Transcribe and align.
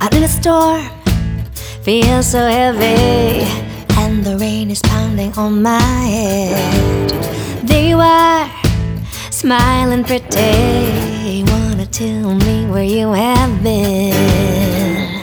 Out 0.00 0.14
in 0.14 0.22
a 0.22 0.28
storm, 0.28 0.86
feels 1.82 2.28
so 2.28 2.46
heavy, 2.46 3.44
and 3.98 4.24
the 4.24 4.36
rain 4.38 4.70
is 4.70 4.80
pounding 4.82 5.32
on 5.32 5.60
my 5.60 5.80
head. 5.80 7.10
They 7.66 7.96
were 7.96 8.48
smiling 9.30 10.04
pretty, 10.04 11.42
wanna 11.50 11.86
tell 11.86 12.34
me 12.34 12.66
where 12.66 12.84
you 12.84 13.10
have 13.12 13.62
been. 13.62 15.18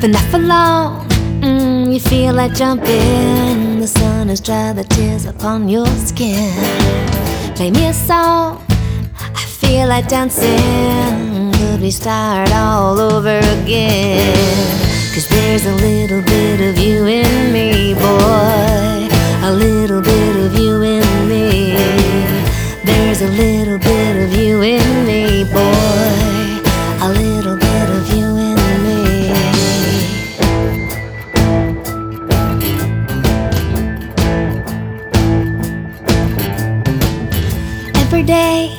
But 0.00 0.10
not 0.10 0.24
for 0.30 0.38
long, 0.38 1.06
mm, 1.42 1.92
you 1.92 2.00
feel 2.00 2.32
like 2.32 2.54
jumping. 2.54 3.80
The 3.80 3.86
sun 3.86 4.28
has 4.28 4.40
dried 4.40 4.76
the 4.76 4.84
tears 4.84 5.26
upon 5.26 5.68
your 5.68 5.86
skin. 5.86 7.15
Play 7.56 7.70
me 7.70 7.86
a 7.86 7.94
song, 7.94 8.62
I 9.18 9.42
feel 9.46 9.88
like 9.88 10.08
dancing. 10.08 11.52
Could 11.52 11.80
we 11.80 11.90
start 11.90 12.52
all 12.52 13.00
over 13.00 13.38
again? 13.38 14.36
Cause 15.14 15.26
there's 15.28 15.64
a 15.64 15.74
little 15.76 16.20
bit 16.20 16.60
of 16.60 16.78
you 16.78 17.06
in 17.06 17.52
me, 17.54 17.94
boy. 17.94 19.08
A 19.48 19.52
little 19.54 20.02
bit 20.02 20.36
of 20.36 20.54
you 20.54 20.82
in 20.82 21.28
me. 21.30 21.76
There's 22.84 23.22
a 23.22 23.28
little 23.28 23.78
bit 23.78 24.16
of 24.24 24.34
you 24.34 24.60
in 24.60 25.06
me, 25.06 25.25
Every 38.16 38.28
day 38.28 38.70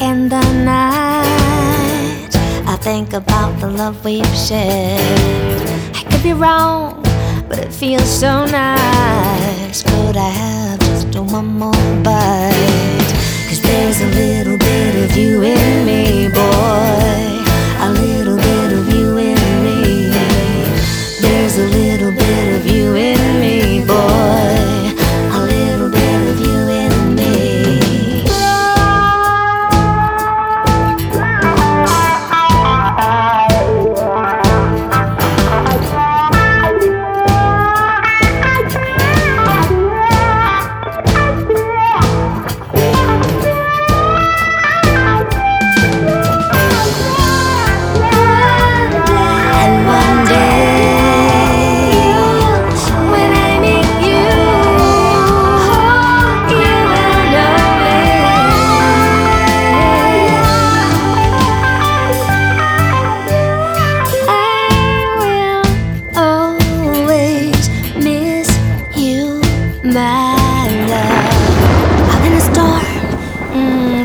and 0.00 0.32
the 0.32 0.40
night, 0.64 2.34
I 2.66 2.74
think 2.80 3.12
about 3.12 3.60
the 3.60 3.68
love 3.68 4.02
we've 4.02 4.24
shared. 4.34 5.60
I 5.94 6.02
could 6.10 6.22
be 6.22 6.32
wrong, 6.32 7.02
but 7.50 7.58
it 7.58 7.70
feels 7.70 8.08
so 8.08 8.46
nice. 8.46 9.82
Could 9.82 10.16
I 10.16 10.30
have 10.30 10.80
just 10.80 11.06
one 11.18 11.48
more 11.58 12.02
bite? 12.02 13.10
Cause 13.46 13.60
there's 13.60 14.00
a 14.00 14.06
little 14.06 14.56
bit 14.56 15.04
of 15.04 15.14
you 15.18 15.42
in 15.42 15.84
me, 15.84 16.28
boy. 16.28 17.44
A 17.86 17.90
little 17.92 18.38
bit 18.38 18.72
of 18.72 18.88
you 18.88 19.18
in 19.18 19.64
me. 19.66 20.08
There's 21.20 21.58
a 21.58 21.68
little 21.68 22.12
bit 22.12 22.56
of 22.56 22.66
you 22.66 22.94
in 22.94 23.02
me, 23.04 23.11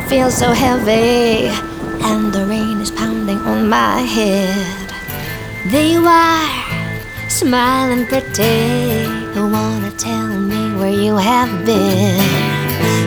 feels 0.08 0.38
so 0.38 0.54
heavy, 0.54 1.50
and 2.02 2.32
the 2.32 2.46
rain 2.46 2.80
is 2.80 2.92
pounding 2.92 3.40
on 3.40 3.68
my 3.68 4.00
head. 4.00 4.88
They 5.70 6.00
were 6.00 6.48
smiling 7.30 8.06
pretty, 8.06 9.04
who 9.34 9.50
wanna 9.50 9.92
tell 9.92 10.28
me 10.28 10.74
where 10.80 10.98
you 11.06 11.18
have 11.18 11.66
been. 11.66 12.24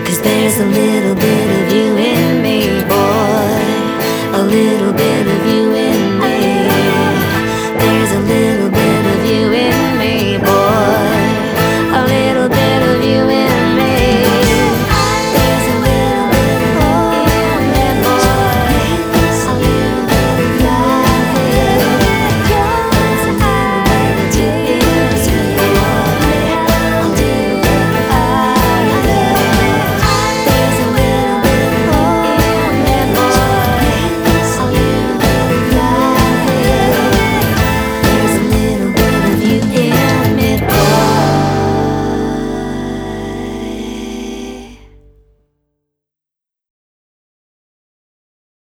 Cause 0.04 0.20
there's 0.20 0.58
a 0.58 0.66
little 0.66 1.14
bit 1.14 1.46
of 1.58 1.72
you 1.72 1.96
in 1.96 2.42
me, 2.42 2.58
boy. 2.92 3.60
A 4.40 4.42
little 4.42 4.92
bit 4.92 5.26
of 5.26 5.40
you 5.46 5.72
in 5.72 5.89